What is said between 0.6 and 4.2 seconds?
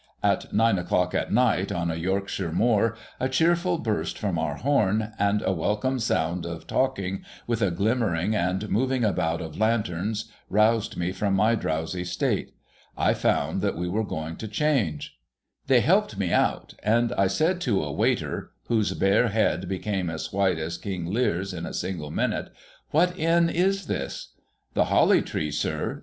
o'clock at night, on a Yorkshire moor, a cheerful burst